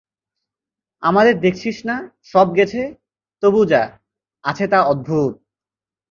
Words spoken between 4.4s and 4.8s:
আছে তা